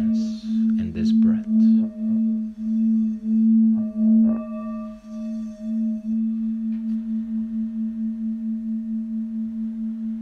conscience 0.00 0.44
in 0.80 0.92
this 0.92 1.12
breath. 1.12 1.46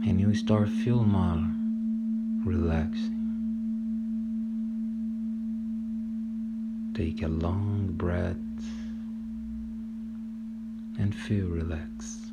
And 0.05 0.19
you 0.19 0.33
start 0.35 0.69
feel 0.69 1.03
more 1.03 1.47
relaxed. 2.45 3.11
Take 6.93 7.21
a 7.21 7.27
long 7.27 7.93
breath 7.93 8.35
and 10.97 11.15
feel 11.15 11.47
relaxed. 11.47 12.28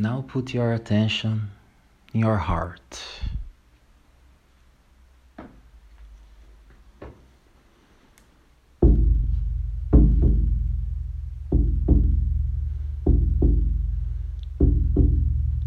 Now 0.00 0.24
put 0.26 0.54
your 0.54 0.72
attention 0.72 1.50
in 2.14 2.20
your 2.20 2.38
heart. 2.38 3.04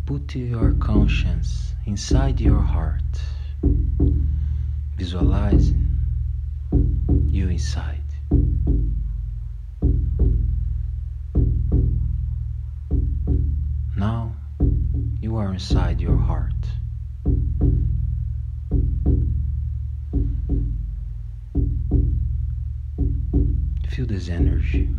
Put 0.07 0.33
your 0.33 0.73
conscience 0.79 1.75
inside 1.85 2.41
your 2.41 2.59
heart. 2.59 3.03
Visualize 4.97 5.73
you 7.27 7.49
inside. 7.49 8.01
This 24.13 24.29
energy. 24.29 24.89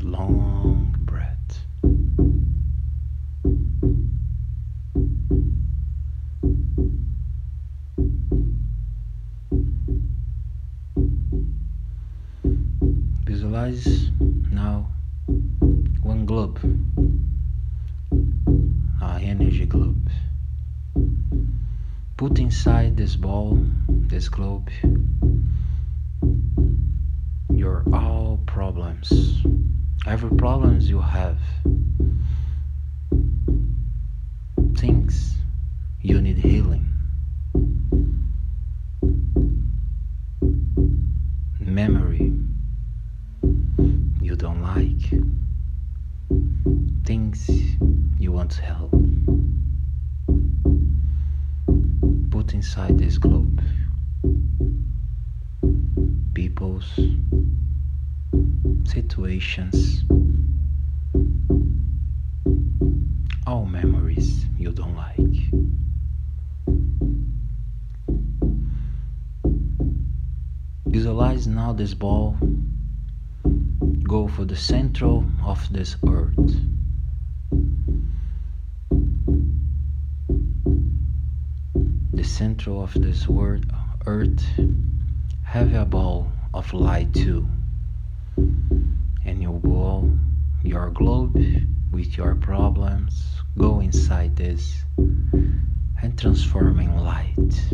Long 0.00 0.94
breath. 1.00 1.66
Visualize 13.24 14.10
now 14.52 14.88
one 16.02 16.26
globe, 16.26 16.58
a 19.02 19.20
energy 19.20 19.66
globe. 19.66 20.07
Put 22.18 22.40
inside 22.40 22.96
this 22.96 23.14
ball, 23.14 23.56
this 23.88 24.28
globe, 24.28 24.70
your 27.48 27.84
all 27.92 28.40
problems, 28.44 29.44
every 30.04 30.36
problems 30.36 30.90
you 30.90 31.00
have, 31.00 31.38
inside 52.58 52.98
this 52.98 53.18
globe 53.18 53.62
people's 56.34 56.98
situations, 58.82 60.02
all 63.46 63.64
memories 63.64 64.46
you 64.58 64.72
don't 64.72 64.96
like. 64.96 65.40
Visualize 70.86 71.46
now 71.46 71.72
this 71.72 71.94
ball 71.94 72.36
go 74.02 74.26
for 74.26 74.44
the 74.44 74.56
central 74.56 75.24
of 75.44 75.72
this 75.72 75.94
earth. 76.08 76.77
Central 82.28 82.82
of 82.82 82.92
this 82.92 83.26
world, 83.26 83.64
earth 84.06 84.44
have 85.44 85.72
a 85.74 85.84
ball 85.84 86.30
of 86.52 86.72
light 86.74 87.12
too. 87.14 87.48
And 89.24 89.42
you 89.42 89.52
ball 89.52 90.12
your 90.62 90.90
globe 90.90 91.36
with 91.90 92.16
your 92.16 92.34
problems 92.34 93.24
go 93.56 93.80
inside 93.80 94.36
this 94.36 94.84
and 94.96 96.16
transforming 96.16 96.96
light. 96.98 97.72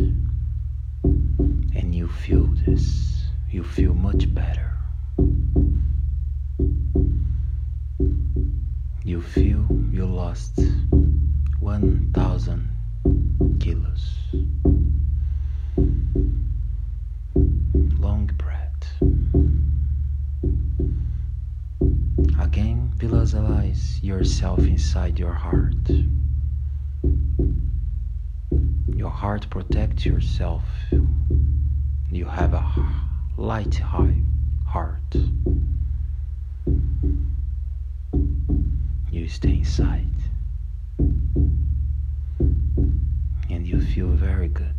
And 1.74 1.94
you 1.94 2.08
feel 2.08 2.46
this. 2.64 3.24
You 3.50 3.64
feel 3.64 3.92
much 3.92 4.32
better. 4.32 4.70
You 9.04 9.20
feel 9.20 9.66
you 9.90 10.06
lost 10.06 10.60
1000 11.60 12.68
kilos. 13.58 14.18
Long 17.98 18.30
breath. 18.36 19.02
Again, 22.40 22.92
visualize 22.96 24.00
yourself 24.02 24.60
inside 24.60 25.18
your 25.18 25.32
heart. 25.32 25.90
Your 28.94 29.10
heart 29.10 29.48
protects 29.50 30.06
yourself. 30.06 30.62
You 32.10 32.26
have 32.26 32.54
a 32.54 32.64
light 33.36 33.74
high 33.74 34.22
heart. 34.66 35.16
You 39.10 39.28
stay 39.28 39.58
inside 39.58 40.13
you 43.74 43.80
feel 43.80 44.06
very 44.06 44.46
good. 44.46 44.74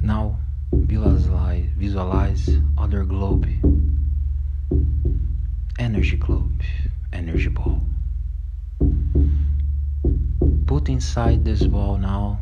Now 0.00 0.38
visualize, 0.72 1.66
visualize 1.76 2.48
other 2.78 3.04
globe, 3.04 3.46
energy 5.78 6.16
globe, 6.16 6.62
energy 7.12 7.48
ball. 7.48 7.82
Put 10.64 10.88
inside 10.88 11.44
this 11.44 11.62
ball 11.66 11.98
now 11.98 12.40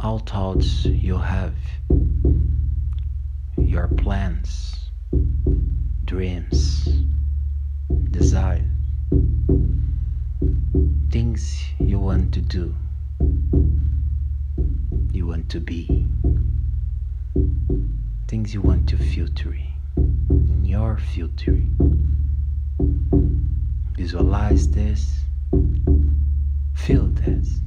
all 0.00 0.18
thoughts 0.18 0.84
you 0.84 1.16
have, 1.16 1.54
your 3.56 3.86
plans, 3.86 4.90
dreams, 6.04 6.88
desire, 8.10 8.64
things 11.10 11.64
you 11.78 11.98
want 11.98 12.32
to 12.34 12.40
do, 12.40 12.74
you 15.12 15.26
want 15.26 15.48
to 15.48 15.60
be, 15.60 16.06
things 18.28 18.54
you 18.54 18.60
want 18.60 18.88
to 18.88 18.96
filter 18.96 19.56
in 19.96 20.64
your 20.64 20.96
filter. 20.96 21.60
Visualize 23.96 24.70
this, 24.70 25.24
feel 26.74 27.06
this 27.06 27.60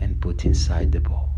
and 0.00 0.20
put 0.20 0.44
inside 0.44 0.92
the 0.92 1.00
ball. 1.00 1.30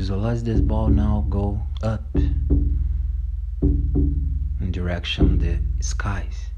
Visualize 0.00 0.42
this 0.42 0.62
ball 0.62 0.88
now 0.88 1.26
go 1.28 1.60
up 1.82 2.00
in 2.14 2.78
direction 4.70 5.36
the 5.36 5.58
skies. 5.84 6.48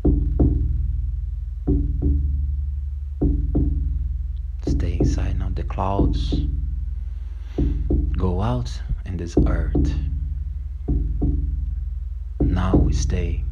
Stay 4.64 4.96
inside 5.00 5.40
now 5.40 5.50
the 5.56 5.64
clouds. 5.64 6.36
Go 8.16 8.40
out 8.40 8.70
in 9.06 9.16
this 9.16 9.36
earth. 9.44 9.92
Now 12.38 12.76
we 12.76 12.92
stay 12.92 13.42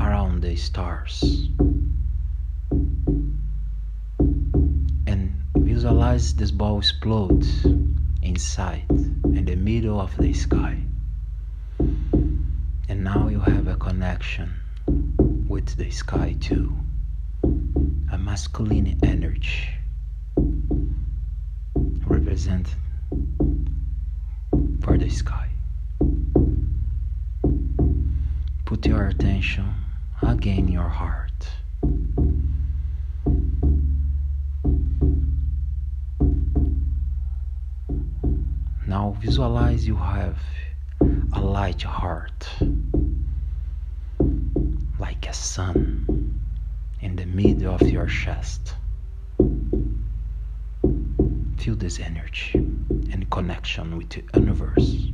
around 0.00 0.40
the 0.40 0.56
stars. 0.56 1.50
and 5.06 5.34
visualize 5.56 6.34
this 6.34 6.50
ball 6.50 6.80
explode 8.32 8.80
inside, 8.82 8.84
in 9.36 9.44
the 9.44 9.56
middle 9.56 10.00
of 10.00 10.16
the 10.16 10.32
sky. 10.32 10.78
And 12.88 13.04
now 13.04 13.28
you 13.28 13.40
have 13.40 13.66
a 13.66 13.76
connection 13.76 14.54
with 15.48 15.76
the 15.76 15.90
sky 15.90 16.36
too. 16.40 16.74
A 18.12 18.18
masculine 18.18 18.98
energy 19.02 19.68
represent 22.06 22.74
for 24.82 24.98
the 24.98 25.10
sky. 25.10 25.48
Put 28.64 28.86
your 28.86 29.06
attention 29.08 29.74
again 30.22 30.58
in 30.58 30.68
your 30.68 30.88
heart. 30.88 31.21
Now 38.92 39.16
visualize 39.18 39.86
you 39.86 39.96
have 39.96 40.36
a 41.32 41.40
light 41.40 41.80
heart 41.80 42.46
like 44.98 45.26
a 45.26 45.32
sun 45.32 46.38
in 47.00 47.16
the 47.16 47.24
middle 47.24 47.74
of 47.74 47.80
your 47.88 48.06
chest. 48.06 48.74
Feel 51.56 51.74
this 51.76 52.00
energy 52.00 52.52
and 53.10 53.30
connection 53.30 53.96
with 53.96 54.10
the 54.10 54.24
universe. 54.38 55.08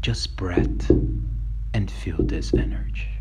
Just 0.00 0.34
breathe 0.34 0.90
and 1.74 1.90
feel 1.90 2.22
this 2.22 2.54
energy. 2.54 3.19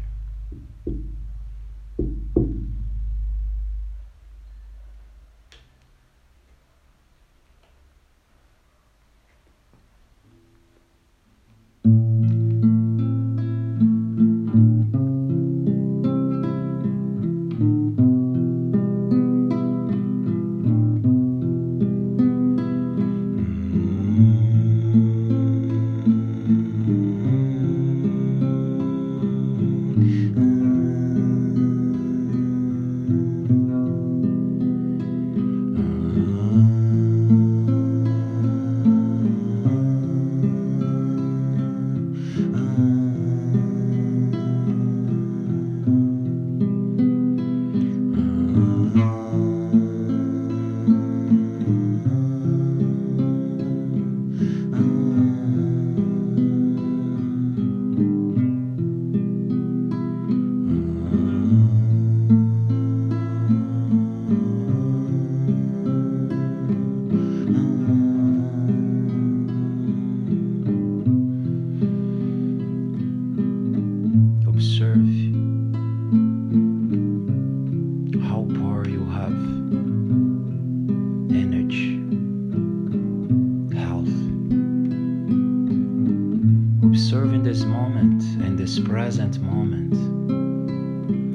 Observing 86.89 87.43
this 87.43 87.65
moment 87.65 88.23
and 88.43 88.57
this 88.57 88.79
present 88.79 89.39
moment, 89.43 89.93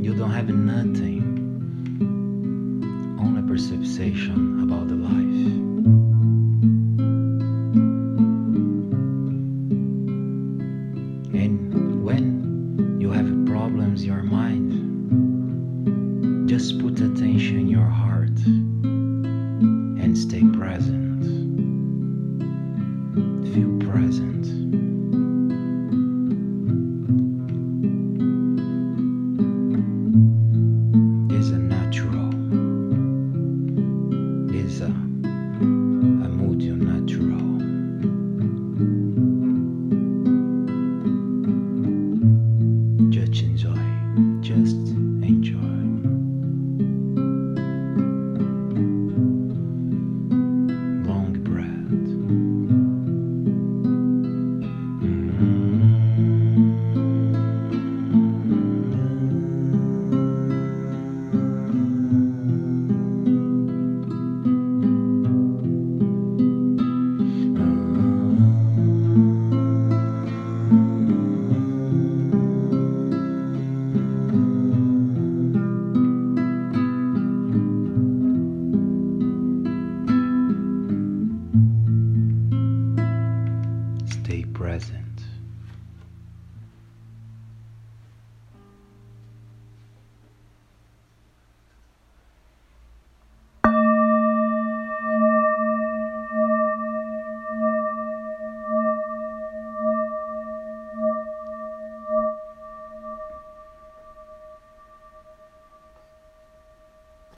you 0.04 0.12
don't 0.12 0.32
have 0.32 0.48
nothing, 0.48 1.22
only 3.20 3.40
perception 3.42 4.64
about 4.64 4.88
the 4.88 4.96
life. 4.96 5.46
And 11.40 12.04
when 12.04 12.98
you 13.00 13.12
have 13.12 13.46
problems 13.46 14.02
in 14.02 14.08
your 14.08 14.24
mind, 14.24 14.72
just 16.48 16.80
put 16.80 16.94
attention 16.94 17.13